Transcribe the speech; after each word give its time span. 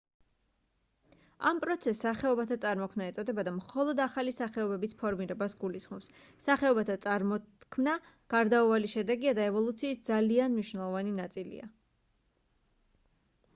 ამ 1.49 1.57
პროცესს 1.63 1.99
სახეობათა 2.05 2.55
წარმოქმნა 2.63 3.09
ეწოდება 3.11 3.43
და 3.49 3.51
მხოლოდ 3.57 3.99
ახალი 4.05 4.31
სახეობების 4.37 4.95
ფორმირებას 5.03 5.53
გულისხმობს 5.65 6.09
სახეობათა 6.47 6.95
წარმოქმნა 7.05 7.93
გარდაუვალი 8.35 8.91
შედეგია 8.95 9.35
და 9.41 9.47
ევოლუციის 9.51 10.03
ძალიან 10.09 10.55
მნიშვნელოვანი 10.55 11.13
ნაწილია 11.23 11.69